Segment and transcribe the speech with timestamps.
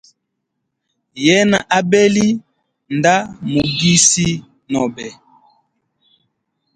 [1.25, 2.27] Yena abeli
[2.97, 3.15] nda
[3.51, 4.29] mugisi
[4.71, 5.07] nobe.